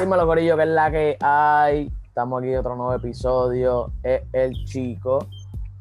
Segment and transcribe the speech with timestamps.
[0.00, 1.90] Dímelo, Corillo, que es la que hay.
[2.04, 3.90] Estamos aquí en otro nuevo episodio.
[4.04, 5.26] Es el chico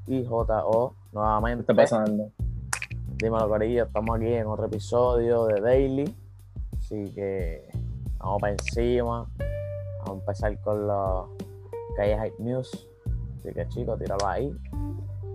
[0.07, 1.63] y JO nuevamente.
[1.63, 2.31] ¿Qué está pasando?
[3.17, 6.15] Dímelo, Corillo, estamos aquí en otro episodio de Daily.
[6.79, 7.69] Así que
[8.17, 9.29] vamos para encima.
[9.99, 11.28] Vamos a empezar con los
[11.96, 12.89] Calle Hype News.
[13.35, 14.52] Así que, chicos, tíralo ahí.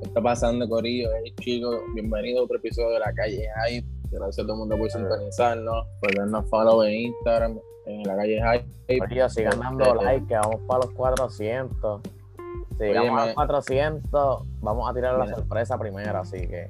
[0.01, 1.09] ¿Qué está pasando, Corillo?
[1.23, 3.87] Hey, chicos, bienvenido a otro episodio de La Calle Hype.
[4.11, 8.41] Gracias a todo el mundo por sintonizarnos, por darnos follow en Instagram, en La Calle
[8.41, 8.99] Hype.
[8.99, 12.01] Corillo, sigan dando Este, like, que vamos para los 400.
[12.03, 16.69] Si Oye, llegamos a los 400, vamos a tirar la sorpresa primero, así que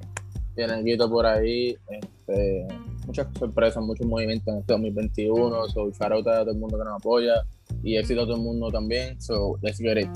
[0.55, 2.67] Tienen guito por ahí, este,
[3.05, 5.69] muchas sorpresas, muchos movimientos en este 2021.
[5.69, 7.33] So, shout out a todo el mundo que nos apoya
[7.81, 9.19] y éxito a todo el mundo también.
[9.21, 10.09] So, let's get it.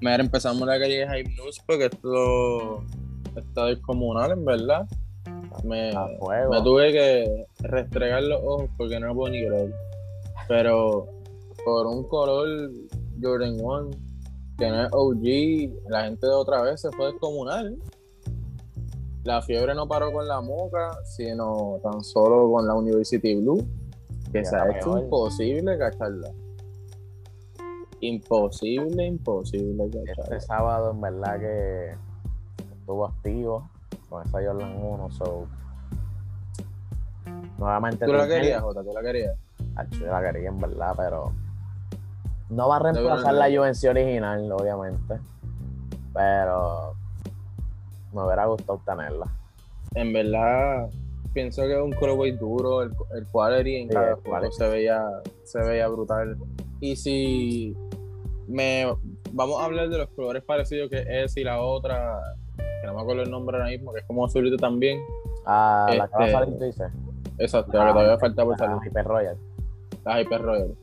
[0.00, 2.84] Mira, empezamos la calle Hype News porque esto
[3.36, 4.86] está descomunal, en verdad.
[5.64, 9.72] Me, me tuve que restregar los ojos porque no lo puedo ni creer.
[10.48, 11.06] Pero
[11.64, 12.70] por un color
[13.20, 13.90] Jordan 1
[14.58, 17.76] que no es OG, la gente de otra vez se fue descomunal.
[19.24, 23.66] La fiebre no paró con la moca, sino tan solo con la University Blue,
[24.32, 26.30] que se ha hecho imposible cacharla.
[28.00, 30.40] Imposible, imposible Este cacharla.
[30.40, 31.94] sábado, en verdad, que
[32.78, 33.68] estuvo activo
[34.08, 35.10] con esa Jordan 1.
[35.10, 35.46] So,
[37.58, 38.82] nuevamente, ¿Tú la querías, Jota?
[38.84, 39.36] ¿Tú la querías?
[39.90, 41.32] Yo la quería, en verdad, pero
[42.50, 43.38] no va a reemplazar no.
[43.40, 45.18] la Juventus original, obviamente.
[46.14, 46.94] Pero
[48.12, 49.26] me hubiera gustado tenerla.
[49.94, 50.88] En verdad,
[51.32, 54.52] pienso que es un colorway duro, el, el quality en Sí, cada quality.
[54.54, 55.04] se veía,
[55.44, 56.36] se veía brutal.
[56.80, 57.76] Y si
[58.48, 58.86] me
[59.32, 62.18] vamos a hablar de los colores parecidos que es y la otra,
[62.56, 65.00] que no me acuerdo el nombre ahora mismo, que es como azulito también.
[65.44, 66.92] Ah, la que va a Este, salir, tú dices.
[67.38, 68.76] Exacto, la que todavía falta por salir.
[68.80, 69.36] Ah, Hyper Royal.
[70.06, 70.74] La Hyper Royal.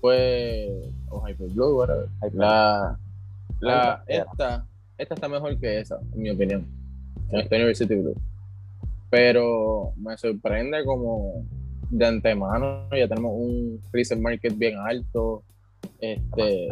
[0.00, 0.70] Pues,
[1.10, 2.08] o Hyper Blue, whatever.
[2.20, 2.98] Hyper- La,
[3.60, 4.66] la, esta,
[4.98, 6.66] esta está mejor que esa, en mi opinión.
[7.30, 8.14] En esta University Blue.
[9.10, 11.44] Pero me sorprende como
[11.90, 15.42] de antemano ya tenemos un resale market bien alto.
[16.00, 16.68] Este,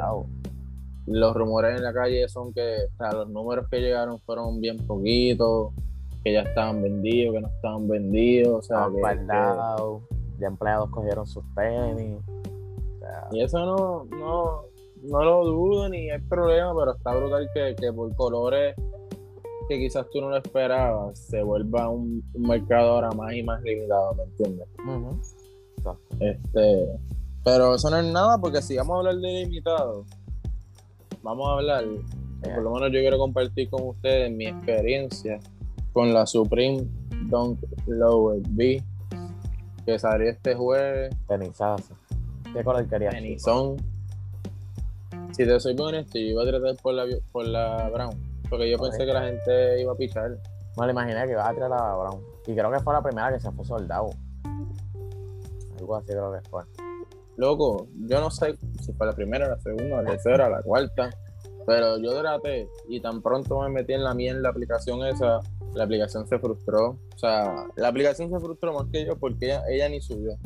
[1.06, 4.78] los rumores en la calle son que o sea, los números que llegaron fueron bien
[4.86, 5.72] poquitos,
[6.24, 8.58] que ya estaban vendidos, que no estaban vendidos.
[8.58, 9.00] O sea, que-
[10.38, 12.18] Ya empleados cogieron sus tenis.
[12.28, 14.62] O sea, Y eso no, no,
[15.02, 18.74] no lo dudo ni hay problema, pero está brutal que, que por colores
[19.68, 23.62] que quizás tú no lo esperabas, se vuelva un, un mercado ahora más y más
[23.62, 24.68] limitado, ¿me entiendes?
[25.78, 26.16] Exacto.
[26.20, 27.00] Este,
[27.44, 30.04] pero eso no es nada, porque si vamos a hablar de limitado,
[31.22, 31.84] vamos a hablar,
[32.42, 35.40] por lo menos yo quiero compartir con ustedes mi experiencia
[35.92, 36.86] con la Supreme
[37.28, 38.82] Dunk Lower B,
[39.84, 41.94] que salió este jueves Tenisazo.
[42.52, 43.14] ¿Qué color querías?
[43.14, 43.76] Tenizón.
[45.32, 48.14] Si te soy bien honesto, yo iba a tratar por la, por la Brown.
[48.50, 50.36] Porque yo pensé que la gente iba a pichar.
[50.76, 52.22] No le imaginé que iba a tirar a Brown.
[52.46, 54.10] Y creo que fue la primera que se fue soldado.
[55.78, 56.62] Algo así creo que fue.
[57.36, 61.10] Loco, yo no sé si fue la primera, la segunda, la tercera, la cuarta.
[61.66, 65.40] Pero yo traté y tan pronto me metí en la mía en la aplicación esa,
[65.74, 66.98] la aplicación se frustró.
[67.14, 70.36] O sea, la aplicación se frustró más que yo porque ella, ella ni subió.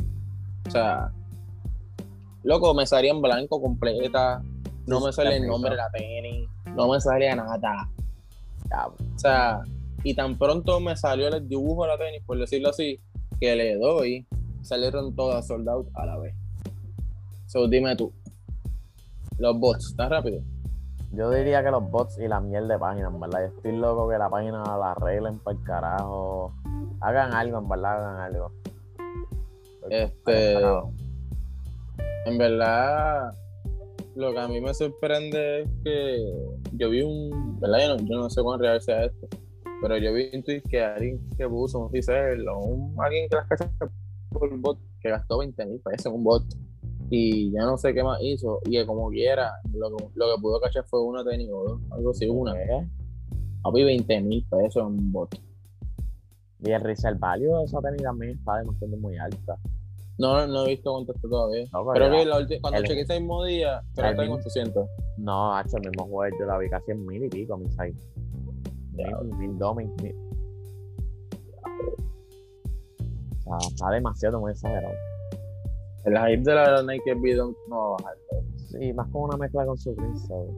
[0.67, 1.13] O sea,
[2.43, 4.43] loco, me salía en blanco completa.
[4.87, 6.49] No me salía el nombre de la tenis.
[6.75, 7.89] No me salía nada.
[8.71, 9.63] Ya, O sea,
[10.03, 13.01] y tan pronto me salió el dibujo de la tenis, por decirlo así,
[13.41, 14.27] que le doy,
[14.63, 16.35] salieron todas sold out a la vez.
[17.47, 18.13] So, dime tú,
[19.39, 20.43] los bots, ¿están rápido?
[21.17, 23.41] Yo diría que los bots y la miel de página, en verdad.
[23.41, 26.53] Yo estoy loco que la página la arreglen para el carajo.
[27.01, 28.53] Hagan algo, en verdad, hagan algo.
[29.89, 30.59] Este,
[32.27, 33.33] en verdad,
[34.15, 36.19] lo que a mí me sorprende es que
[36.73, 37.79] yo vi un, ¿verdad?
[37.79, 39.27] Yo no, yo no sé cuán real sea esto,
[39.81, 43.37] pero yo vi un tweet que alguien que puso un resell o un, alguien que
[43.37, 43.71] las cacha
[44.31, 46.45] por bot que gastó 20 mil pesos en un bot
[47.11, 50.41] y ya no sé qué más hizo y que como quiera lo, que- lo que
[50.43, 52.55] pudo cachar fue una tenis o dos, algo así, una.
[53.63, 55.35] Papi, 20 mil pesos en un bot.
[56.61, 59.57] Y el resale value de esa tenis también está demostrando muy alta.
[60.19, 61.65] No, no he visto cuánto está todavía.
[61.73, 64.17] No, pero Creo ya- que la cuando el- chequeé ese mismo día, que está en
[64.19, 64.89] mismo- 800.
[65.19, 67.95] No, hacho, el mismo jueves yo la vi casi en mil y pico, mi site.
[68.95, 69.19] Ya.
[69.21, 70.15] Mil, mil dos, mil, mil.
[73.47, 74.95] O sea, está demasiado muy exagerado.
[76.07, 78.17] El hype de la Nike Dunk no va a bajar.
[78.71, 80.49] Sí, más como una mezcla con Supreme, so.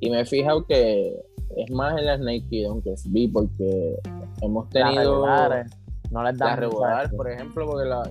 [0.00, 1.20] Y me he fijado que
[1.56, 3.98] es más en las Nike Dunk SB porque
[4.42, 5.82] hemos Las tenido regulares
[6.12, 8.02] no les dan regulares, por ejemplo, porque la,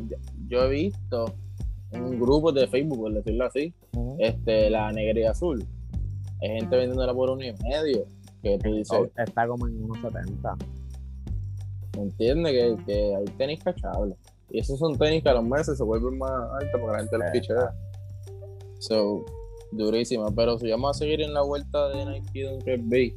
[0.47, 1.25] yo he visto
[1.91, 3.73] un grupo de Facebook, por decirlo así,
[4.17, 5.63] este, la negra y azul.
[6.41, 8.05] Hay gente vendiéndola por uno y medio.
[8.41, 10.57] Que tú dices, Está como en unos 70.
[11.99, 14.17] entiende que, que hay tenis cachables.
[14.53, 17.17] Y esos son tenis que a los meses se vuelven más altos porque la gente
[17.17, 17.73] los pichea.
[18.79, 19.25] So,
[19.71, 20.27] durísima.
[20.35, 23.13] Pero si vamos a seguir en la vuelta de Nike Dunk SB,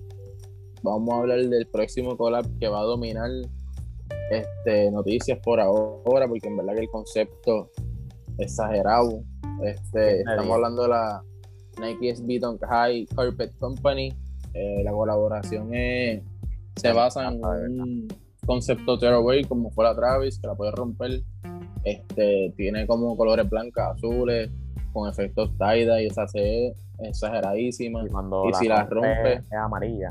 [0.82, 3.30] vamos a hablar del próximo collab que va a dominar
[4.30, 7.70] este, noticias por ahora, porque en verdad que el concepto
[8.38, 9.22] exagerado.
[9.62, 11.22] Este, estamos hablando de la
[11.80, 14.12] Nike SB Dunk High Carpet Company.
[14.52, 16.22] Eh, la colaboración es-
[16.76, 18.08] se basa en un
[18.46, 21.22] concepto tearaway como fue la Travis, que la puede romper.
[21.84, 24.50] Este, tiene como colores blancos, azules,
[24.92, 28.04] con efectos tie y esa se ve exageradísima.
[28.04, 30.08] Y cuando Y si la rompe- es amarilla.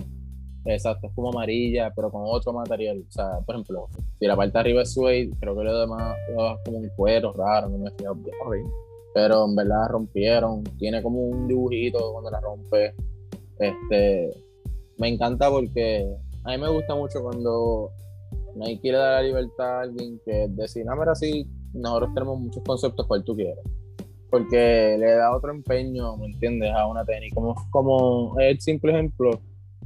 [0.66, 3.04] Exacto, es como amarilla, pero con otro material.
[3.08, 3.88] O sea, por ejemplo,
[4.20, 6.36] si la parte de arriba es suede, creo que lo demás es
[6.66, 8.66] como un cuero raro, no me fijo bien.
[9.14, 10.64] Pero en verdad rompieron.
[10.80, 12.94] Tiene como un dibujito cuando la rompe.
[13.60, 14.30] Este,
[14.98, 16.08] me encanta porque
[16.44, 17.92] a mí me gusta mucho cuando
[18.56, 22.64] Nike le da la libertad a alguien que decir, no, mira, sí, nosotros tenemos muchos
[22.64, 23.64] conceptos cual tú quieres.
[24.30, 26.72] Porque le da otro empeño, ¿me entiendes?
[26.76, 27.34] A una tenis.
[27.34, 29.30] Como, como el simple ejemplo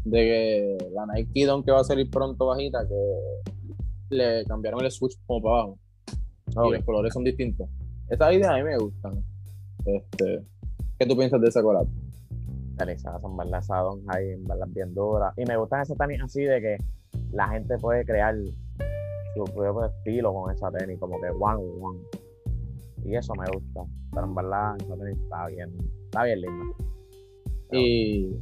[0.06, 4.92] de que la Nike Dunk que va a salir pronto bajita, que le cambiaron el
[4.92, 5.78] switch como para abajo
[6.70, 7.68] y los colores son distintos.
[8.10, 9.24] Estas ideas a mí me gustan.
[9.86, 10.44] Este,
[10.98, 11.62] ¿Qué tú piensas de esa
[12.90, 15.34] esa Don High, en verdad, es bien dura.
[15.36, 16.78] Y me gustan esas tenis así de que
[17.32, 18.36] la gente puede crear
[19.36, 22.00] su propio estilo con esa tenis, como que one on one.
[23.06, 23.82] Y eso me gusta.
[24.14, 26.66] Pero en verdad, esa tenis está bien, está bien linda.
[27.72, 28.36] Y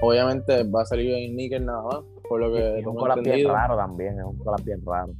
[0.00, 3.48] obviamente va a salir en Nickel nada más, por lo que es un collab bien
[3.48, 5.12] raro también, es un collab bien raro.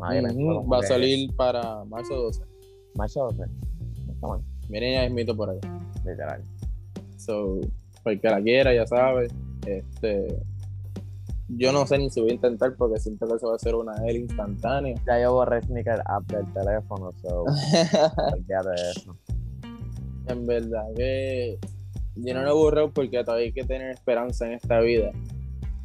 [0.00, 2.42] Va a salir para marzo 12.
[2.96, 3.44] Marzo 12.
[4.06, 5.60] No está mal, Miren, ya es mito por ahí.
[6.04, 6.42] literal.
[7.16, 7.60] So,
[8.06, 9.28] el que la quiera, ya sabe.
[9.66, 10.26] Este,
[11.56, 13.74] yo no sé ni si voy a intentar porque siento que eso va a ser
[13.74, 14.94] una L instantánea.
[15.06, 17.44] Ya yo borré Sneaker App del teléfono, so
[18.46, 19.16] de eso.
[20.28, 21.58] en verdad que
[22.16, 25.10] yo no lo borré porque todavía hay que tener esperanza en esta vida.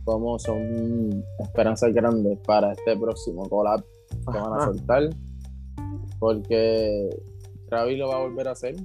[0.04, 5.10] Como son esperanzas grandes para este próximo collab que van a soltar.
[6.20, 7.10] Porque
[7.70, 8.76] Travis lo va a volver a hacer.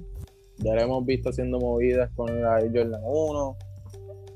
[0.57, 3.57] Ya lo hemos visto haciendo movidas con la Jordan 1.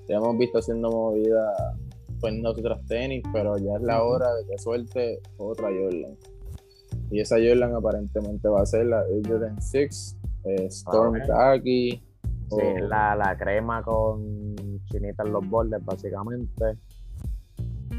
[0.08, 1.76] Ya hemos visto haciendo movidas
[2.20, 6.16] poniendo otras tenis, pero ya es la hora de que suelte otra Jordan.
[7.12, 11.28] Y esa Jordan aparentemente va a ser la Jordan 6, eh, Storm ok.
[11.28, 12.02] Khaki.
[12.50, 14.46] Sí, o- la, la crema con
[14.92, 16.78] chinita en los bordes, básicamente.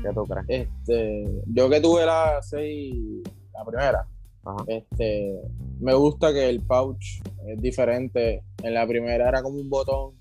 [0.02, 0.68] ¿Qué tú crees?
[0.68, 3.22] Este, yo que tuve la 6,
[3.54, 4.06] la primera,
[4.44, 4.64] Ajá.
[4.68, 5.40] este,
[5.80, 8.42] me gusta que el pouch es diferente.
[8.62, 10.12] En la primera era como un botón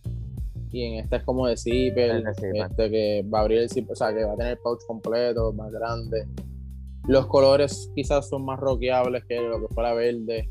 [0.75, 2.55] y en esta es como de zipper, Es de zipper.
[2.69, 4.79] este, que va a abrir el zipper, o sea, que va a tener el pouch
[4.85, 6.27] completo, más grande.
[7.07, 10.49] Los colores quizás son más rockeables que lo que fue la verde.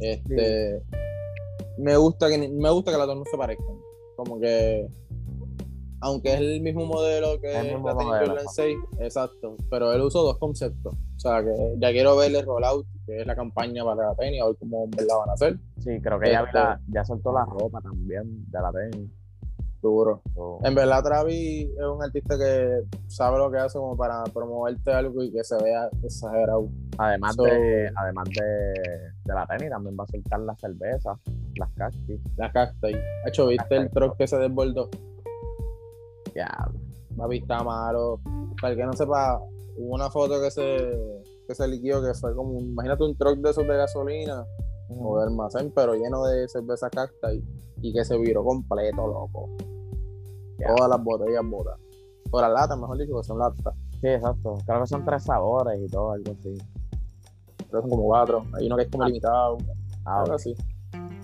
[0.00, 0.82] Este,
[1.78, 3.76] me gusta que me gusta que las dos no se parezcan.
[4.16, 4.88] Como que
[6.02, 8.54] aunque es el mismo modelo que El mismo la modelo, Jordan ajá.
[8.54, 10.94] 6, exacto, pero él usó dos conceptos.
[10.94, 14.40] O sea, que ya quiero ver el rollout, que es la campaña para la tenis,
[14.40, 15.58] a ver cómo verdad van a hacer.
[15.80, 19.10] Sí, creo que ya, Este- la- ya soltó la ropa también de la tenis.
[19.82, 20.20] Duro.
[20.34, 24.92] So, En verdad, Travis es un artista que sabe lo que hace como para promoverte
[24.92, 26.68] algo y que se vea exagerado.
[26.98, 28.44] además so- de, además de,
[29.24, 31.18] de la tenis, también va a soltar las cervezas,
[31.56, 32.20] las cactus.
[32.36, 32.88] La cacta.
[33.26, 34.88] Hecho, ¿viste el truck que se desbordó?
[36.34, 36.48] Ya,
[37.16, 38.20] Papi, está malo.
[38.60, 39.38] Para el que no sepa,
[39.76, 43.50] hubo una foto que se, que se liquió que fue como, imagínate un truck de
[43.50, 44.44] esos de gasolina
[44.90, 47.42] o de almacén, pero lleno de cerveza cacta y,
[47.82, 49.48] y que se viró completo, loco.
[50.66, 51.78] Todas las botellas botas.
[52.30, 53.74] O las latas, mejor dicho, que son latas.
[54.00, 54.56] sí, exacto.
[54.66, 56.56] Creo que son tres sabores y todo, algo así.
[57.70, 58.44] Pero son como cuatro.
[58.54, 59.06] Hay uno que es como Ah.
[59.08, 59.58] limitado,
[60.04, 60.54] Ah, algo así.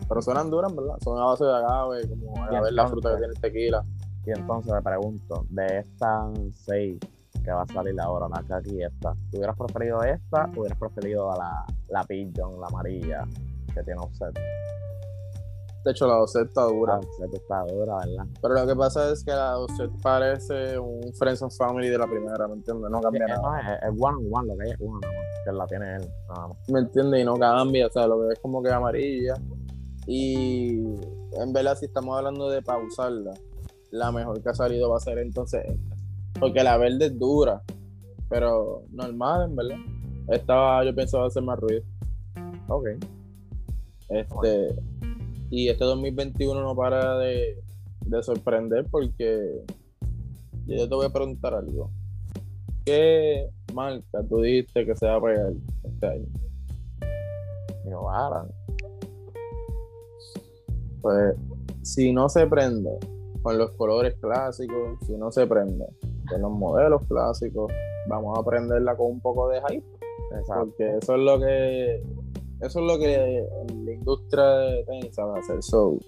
[0.08, 0.96] Pero suenan duras, ¿verdad?
[1.02, 3.84] Son a base de agave, como agave la fruta que tiene el tequila.
[4.24, 6.98] Y entonces me pregunto, de estas seis
[7.44, 10.78] que va a salir ahora, la kaki y esta, ¿tú hubieras preferido esta o hubieras
[10.78, 13.24] preferido a la, la pigeon, la amarilla,
[13.72, 14.36] que tiene offset?
[15.86, 16.94] De hecho, la Osset está dura.
[16.94, 18.26] La offset está dura, ¿verdad?
[18.42, 22.08] Pero lo que pasa es que la Osset parece un Friends and Family de la
[22.08, 22.90] primera, ¿me entiendes?
[22.90, 23.40] No cambia nada.
[23.40, 25.66] no, es, es one on one, lo que hay es uno nada más, que la
[25.68, 26.56] tiene él, nada más.
[26.68, 27.20] ¿me entiendes?
[27.20, 29.34] Y no cambia, o sea, lo que es como que amarilla.
[30.08, 30.80] Y
[31.40, 33.34] en verdad, si estamos hablando de pausarla,
[33.92, 35.96] la mejor que ha salido va a ser entonces esta.
[36.40, 37.62] Porque la verde es dura,
[38.28, 39.78] pero normal, en verdad.
[40.26, 41.84] Esta yo pienso va a hacer más ruido.
[42.66, 42.88] Ok.
[44.08, 44.74] Este,
[45.50, 47.62] y este 2021 no para de,
[48.06, 49.62] de sorprender porque
[50.66, 51.90] yo te voy a preguntar algo.
[52.84, 55.52] ¿Qué marca tú dijiste que se va a pegar
[55.84, 56.26] este año?
[57.84, 58.54] New Balance.
[61.00, 61.36] Pues
[61.82, 62.90] si no se prende
[63.42, 65.86] con los colores clásicos, si no se prende
[66.28, 67.72] con los modelos clásicos,
[68.08, 69.86] vamos a aprenderla con un poco de hype,
[70.38, 70.64] Exacto.
[70.64, 72.02] porque eso es lo que
[72.60, 73.46] eso es lo que
[73.84, 75.62] la industria de tenis sabe hacer.
[75.62, 75.98] So,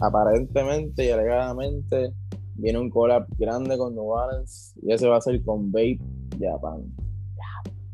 [0.00, 2.12] aparentemente y alegadamente
[2.54, 6.00] viene un collab grande con New Balance y ese va a ser con Vape
[6.38, 6.84] Japan.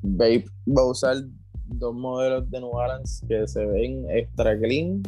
[0.02, 1.16] Vape va a usar
[1.66, 5.02] dos modelos de New Balance que se ven extra clean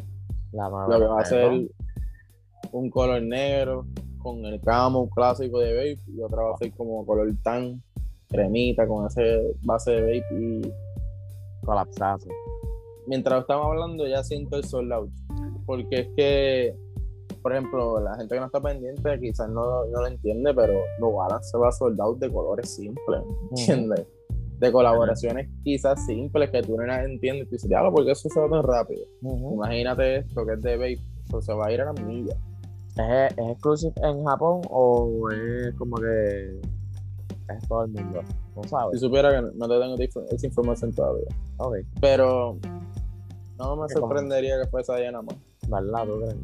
[0.52, 1.68] La lo que va a ser
[2.72, 3.86] un color negro
[4.18, 7.82] con el camo clásico de vape y otra va a ser como color tan
[8.28, 10.62] cremita con ese base de vape y
[11.64, 12.28] colapsazo.
[13.06, 15.10] Mientras estamos hablando ya siento el sold out
[15.66, 16.76] porque es que
[17.42, 21.12] por ejemplo la gente que no está pendiente quizás no, no lo entiende pero no
[21.12, 24.06] Balance se va a sold out de colores simples ¿entiendes?
[24.58, 28.40] de colaboraciones quizás simples que tú no las entiendes tú dices diablo porque eso se
[28.40, 29.04] va tan rápido
[29.52, 30.98] imagínate esto que es de vape
[31.30, 32.34] pues se va a ir a la milla
[32.96, 36.60] ¿Es, ¿Es exclusive en Japón o es como que
[37.48, 38.20] es todo el mundo?
[38.54, 39.00] No Si sabes.
[39.00, 41.26] supiera que no- no te tengo esa- esa información todavía.
[41.56, 42.56] Ok, Pero
[43.58, 45.36] no me sorprendería que fuese nada más.
[45.68, 46.06] ¿verdad?
[46.06, 46.36] ¿Tú crees?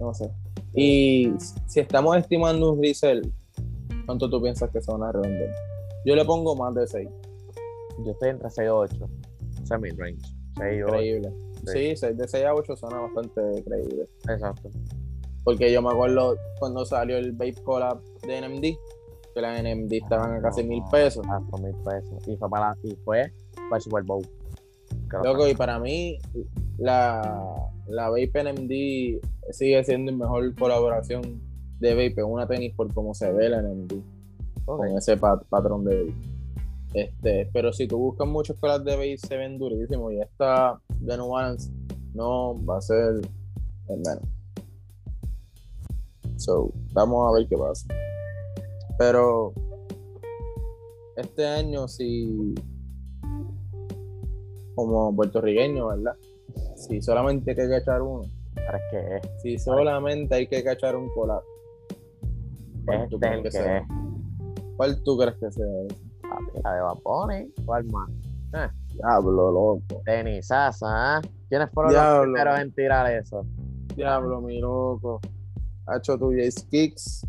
[0.00, 0.30] No sé.
[0.74, 1.32] Y
[1.66, 3.22] si estamos estimando un resell,
[4.06, 5.50] ¿cuánto tú piensas que se van a revender?
[6.04, 7.08] Yo le pongo más de 6.
[8.04, 9.08] Yo estoy entre 6 y 8.
[9.64, 10.20] Semi-range.
[10.58, 10.92] 6 y 8.
[10.92, 11.32] Creíble.
[11.66, 11.72] Sí.
[11.72, 14.08] Sí, seis- de 6 a 8 suena bastante creíble.
[14.28, 14.68] Exacto.
[15.44, 18.76] Porque yo me acuerdo cuando salió el Vape Collab de NMD,
[19.34, 21.24] que las NMD estaban a casi mil pesos.
[21.28, 22.26] Ah, mil pesos.
[22.26, 24.26] Y fue para, y fue para el Super Bowl.
[25.24, 26.18] Loco, y para mí,
[26.78, 29.20] la, la Vape NMD
[29.52, 31.40] sigue siendo la mejor colaboración
[31.78, 33.92] de Vape en una tenis por cómo se ve la NMD,
[34.64, 36.14] con ese pat- patrón de Vape.
[36.94, 40.12] Este, pero si tú buscas muchos colas de Vape, se ven durísimos.
[40.12, 41.70] Y esta de New Balance
[42.14, 43.20] no va a ser
[43.88, 44.22] el menos.
[46.36, 47.86] So, vamos a ver qué pasa.
[48.98, 49.52] Pero
[51.16, 52.54] este año, si
[54.74, 56.16] como puertorriqueño, ¿verdad?
[56.76, 58.22] Si solamente hay que cachar uno,
[58.56, 59.42] es que es.
[59.42, 61.42] si solamente hay que cachar un collab,
[62.84, 63.78] ¿cuál tú Este es crees que sea?
[63.78, 63.84] es.
[64.76, 65.66] ¿Cuál tú crees que sea
[66.62, 67.52] la de Bunny.
[67.64, 68.10] ¿Cuál más?
[68.92, 70.02] Diablo, loco.
[70.04, 71.22] Tenisaza, ¿ah?
[71.48, 72.26] ¿Quiénes fueron Diablo.
[72.26, 73.46] los primeros en tirar eso?
[73.96, 75.20] Diablo, mi loco.
[75.86, 76.30] Ha hecho tu
[76.70, 77.26] Kicks.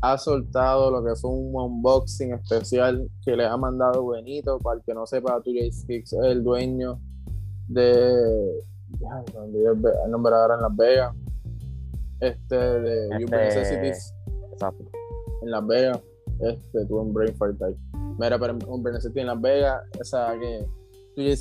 [0.00, 4.58] Ha soltado lo que fue un unboxing especial que le ha mandado Benito.
[4.58, 7.00] Para el que no sepa, tu Jace Kicks es el dueño
[7.66, 8.12] de.
[10.04, 11.14] El nombre ahora en Las Vegas.
[12.20, 14.14] Este de Este- Necessities
[14.52, 14.84] Exacto.
[15.42, 16.00] en Las Vegas.
[16.40, 17.74] Este tuvo un brain fart ahí.
[18.18, 19.82] Mira, pero Urban Necessities en Las Vegas.
[20.00, 20.66] O sea que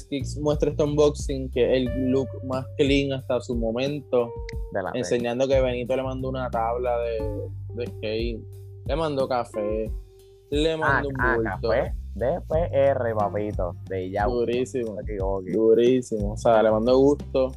[0.10, 4.32] Kicks muestra este unboxing que es el look más clean hasta su momento
[4.74, 7.20] De la enseñando que Benito le mandó una tabla de,
[7.78, 8.42] de skate,
[8.86, 9.92] le mandó café,
[10.50, 11.70] le Ah, mandó ah, un bulto.
[11.70, 11.94] café.
[12.16, 13.76] DPR, papito.
[13.90, 14.26] De ya.
[14.26, 14.96] Durísimo,
[15.54, 16.34] durísimo.
[16.34, 17.52] O sea, le mandó gusto.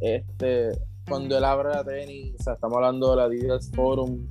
[0.00, 0.72] Este,
[1.08, 4.26] cuando él abre la tenis, o sea, estamos hablando de la Adidas Forum,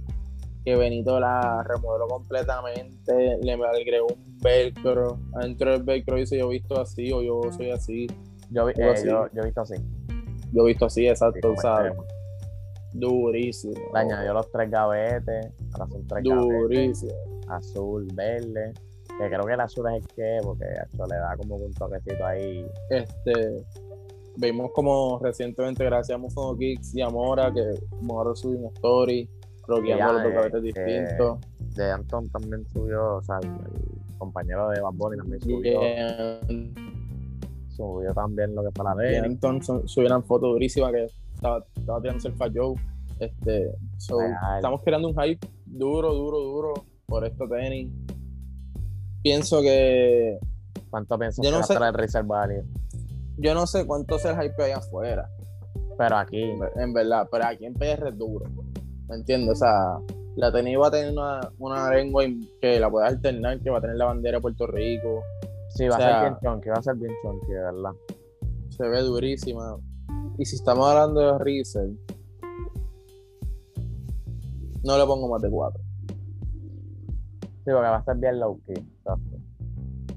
[0.63, 5.17] que Benito la remodeló completamente, le agregó un velcro.
[5.35, 8.07] Adentro del velcro dice yo he visto así o yo soy así.
[8.51, 9.07] Yo, eh, así.
[9.07, 9.75] yo, yo he visto así.
[10.51, 12.05] Yo he visto así, Sí, exacto, extremo.
[12.93, 13.73] Durísimo.
[13.93, 15.51] Le añadió los tres gavetes.
[15.73, 16.61] Ahora son tres gavetes.
[16.61, 17.13] Durísimo.
[17.47, 18.73] Azul, verde.
[19.17, 22.25] Que creo que el azul es el que, porque eso le da como un toquecito
[22.25, 22.65] ahí.
[22.89, 23.63] Este,
[24.37, 27.63] vimos como recientemente, gracias a Mufono Kicks y a Mora, que
[28.01, 29.29] Mora subió una story,
[29.67, 31.39] roqueando ya, los dos eh, cabetes que- distintos.
[31.75, 33.49] De Anton también subió, o sea, el,
[34.17, 36.73] compañero de Bad Bunny también subió, en-
[37.69, 41.07] subió también lo que fue la y de Anton subieron fotos durísimas que
[41.43, 42.53] estaba, estaba tirándose el Fat.
[43.19, 44.17] Este, so,
[44.55, 46.73] estamos creando un hype duro, duro, duro
[47.05, 47.91] por esto tenis.
[49.21, 50.39] Pienso que
[50.89, 52.63] ¿Cuánto piensas Yo que no va a el Resale Value?
[53.37, 55.27] yo no sé cuánto es el hype allá afuera.
[55.97, 58.45] Pero aquí, en verdad, pero aquí en PR es duro,
[59.07, 59.53] ¿me entiendes?
[59.53, 59.97] O sea,
[60.35, 62.23] la tenis va a tener una, una lengua
[62.61, 65.23] que la puedes alternar, que va a tener la bandera de Puerto Rico,
[65.69, 67.91] sí, va o sea- a ser bien chonky, va a ser bien chonky, de verdad.
[68.69, 69.77] se ve durísima.
[70.37, 71.99] Y si estamos hablando de Riesel,
[74.83, 75.81] no le pongo más de cuatro.
[76.09, 78.73] Sí, porque va a ser bien low key.
[78.75, 79.37] exacto.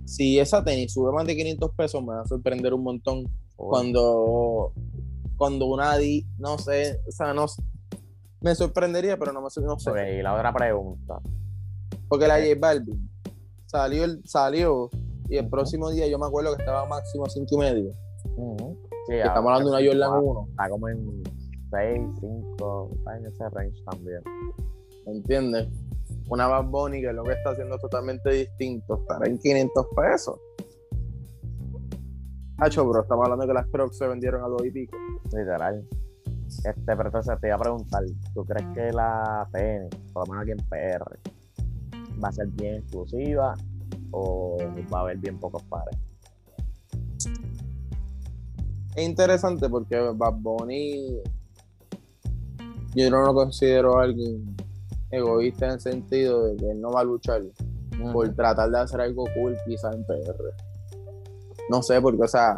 [0.04, 3.24] Si esa tenis sube más de 500 pesos, me va a sorprender un montón
[3.56, 4.72] cuando
[5.36, 7.46] cuando una di, no sé, o sea, no
[8.40, 9.90] me sorprendería, pero no me no sé.
[9.90, 11.20] Ok, y la otra pregunta.
[12.08, 12.36] Porque la.
[12.38, 13.10] J Balvin
[13.66, 14.88] salió, el- salió
[15.28, 17.92] y el próximo día yo me acuerdo que estaba máximo 5 y medio.
[19.06, 21.22] Sí, estamos hablando de una Jordan 1, Está como en
[21.70, 24.20] 6, 5, está en ese range también.
[25.06, 25.68] ¿me entiendes?
[26.28, 30.40] Una Bad Bunny que lo que está haciendo es totalmente distinto, estará en 500 pesos.
[32.58, 34.96] Hacho, bro, estamos hablando de que las Crocs se vendieron a dos y pico.
[35.24, 35.86] Literal.
[36.46, 38.02] Este, pero entonces te iba a preguntar,
[38.34, 41.18] ¿tú crees que la tenis, por lo menos aquí en PR,
[42.22, 43.54] va a ser bien exclusiva
[44.12, 44.56] o
[44.92, 45.96] va a haber bien pocos pares?
[48.96, 51.20] Es interesante porque Bad Bunny
[52.94, 54.56] yo no lo considero alguien
[55.10, 57.42] egoísta en el sentido de que él no va a luchar
[58.12, 60.34] por tratar de hacer algo cool quizás en PR.
[61.70, 62.56] No sé, porque, o sea,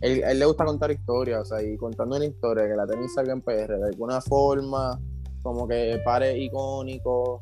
[0.00, 3.32] él, le gusta contar historias, o sea, y contando una historia que la tenis salga
[3.32, 4.98] en PR de alguna forma,
[5.42, 7.40] como que pare icónico,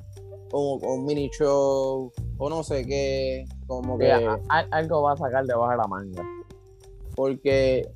[0.53, 5.13] o, o un mini show, o no sé qué, como que, a- a- algo va
[5.13, 6.23] a sacar debajo de la manga.
[7.15, 7.89] Porque,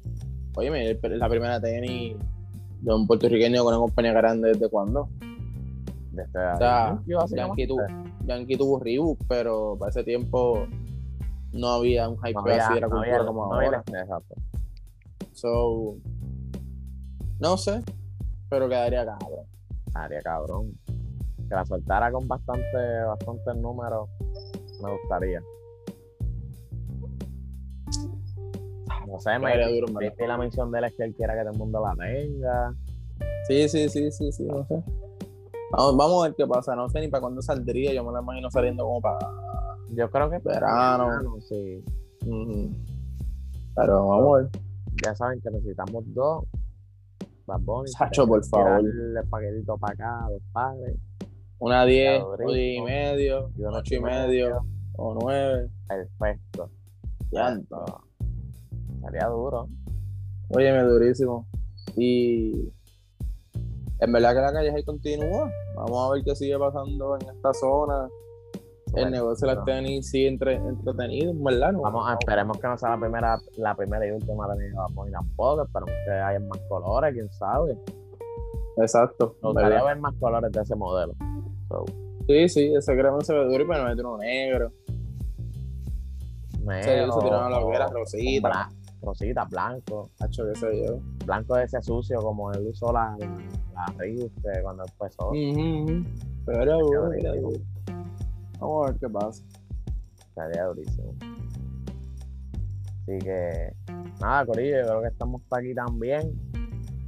[0.57, 2.17] oye, la primera tenis
[2.81, 5.09] de un puertorriqueño con una compañía grande, ¿desde cuándo?
[6.13, 6.99] De este, sea,
[7.29, 7.69] Yankee.
[8.27, 10.67] Yankee tuvo, Reebok, pero para ese tiempo
[11.53, 13.85] no había un hype No que había, así era no cultura había- como no ahora.
[13.87, 14.35] exacto.
[15.33, 15.97] So,
[17.41, 17.83] no sé,
[18.49, 19.47] pero quedaría cabrón.
[19.95, 20.73] Haría cabrón.
[21.49, 24.09] Que la soltara con bastante, bastantes números,
[24.83, 25.41] me gustaría.
[29.09, 29.57] No sé, me
[30.27, 32.75] la mención de él es que él quiera que todo el mundo la tenga.
[33.47, 34.83] Sí, sí, sí, sí, sí, no sé.
[35.73, 36.77] Vamos, vamos a ver qué pasa.
[36.77, 37.95] No sé ni para cuándo saldría.
[37.95, 39.19] Yo me lo imagino saliendo como para.
[39.91, 41.41] Yo creo que Verano.
[41.41, 41.83] sí.
[42.27, 42.71] Ujú.
[43.75, 44.51] Pero vamos a ver.
[45.03, 46.45] Ya saben que necesitamos dos.
[47.47, 48.81] Bad Bunny, Sacho, por favor.
[48.81, 50.97] El paquetito para acá, dos padres.
[51.61, 54.61] Una 10, Claro, o 10 y medio, y una 8 y medio,
[54.97, 55.71] o 9.
[55.89, 56.71] Perfecto.
[57.31, 58.08] Llanto.
[59.05, 59.69] Sería duro.
[60.51, 61.47] Óyeme, durísimo.
[61.97, 62.69] Y
[64.01, 65.51] en verdad que la calle ahí continúa.
[65.77, 68.09] Vamos a ver qué sigue pasando en esta zona.
[68.95, 71.73] El negocio de las tenis sigue entre, entretenido, en verdad.
[71.73, 71.83] ¿no?
[71.83, 75.63] Vamos esperemos que no sea la primera, la primera y última tenis de Bad tampoco.
[75.65, 77.79] Esperemos que haya más colores, quién sabe.
[78.79, 79.37] Exacto.
[79.43, 81.13] Me gustaría ver más colores de ese modelo.
[81.69, 81.85] So,
[82.27, 84.71] Sí, sí, ese crema se ve duro y para meter uno negro.
[86.63, 88.05] negro, se tiraron la hoguera, o-
[89.03, 89.45] rosita.
[89.45, 90.11] bla- rosita, blanco.
[90.21, 90.99] Hacho, qué sé yo.
[91.25, 95.29] Blanco de ese sucio como él usó la, la que cuando empezó.
[95.29, 96.05] Ujú, ujú.
[96.47, 97.11] Pero duro.
[98.61, 99.45] Vamos a ver qué pasa.
[100.35, 101.15] Sería durísimo.
[103.03, 103.73] Así que,
[104.21, 106.33] nada, Corillo, yo creo que estamos por aquí también.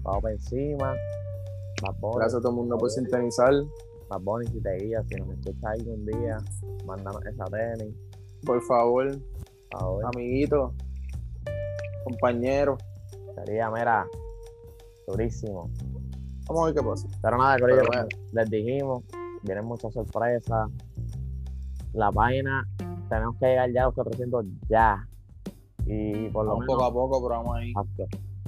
[0.02, 0.94] Vamos por encima.
[2.16, 3.52] Gracias a todo el mundo por sintonizar.
[4.08, 6.36] Bad Bunny, si te guías, si nos escuchas algún día,
[6.86, 7.94] mándanos esa tenis.
[8.44, 9.08] Por favor,
[9.70, 10.04] Por favor.
[10.14, 10.72] amiguitos,
[12.04, 12.82] compañeros.
[13.34, 14.06] Sería, mira,
[15.06, 15.70] durísimo.
[16.46, 17.08] Vamos a ver qué pasa.
[17.22, 18.08] Pero nada, Corillo, bueno.
[18.32, 19.04] les dijimos,
[19.42, 20.68] vienen muchas sorpresas.
[21.92, 22.66] La página,
[23.08, 25.06] tenemos que llegar ya a los 400 ya.
[25.86, 27.72] Y por lo Vamos menos poco a poco, pero vamos ahí.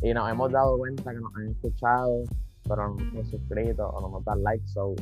[0.03, 2.25] Y nos hemos dado cuenta que nos han escuchado,
[2.69, 4.67] pero no nos han suscrito o no nos dan like.
[4.69, 4.95] So,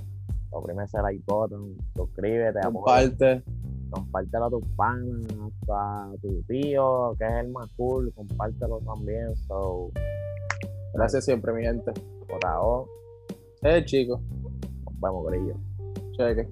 [0.51, 3.43] oprime ese like button, suscríbete, apoya, Comparte.
[3.91, 9.35] Compártelo a tus panas, a tu tío, que es el más cool, compártelo también.
[9.49, 9.91] So,
[10.95, 11.93] Gracias siempre, mi gente.
[12.29, 12.85] por ahora,
[13.63, 14.21] Eh, chicos.
[14.23, 15.55] nos vemos, Grillo.
[16.13, 16.49] Cheque.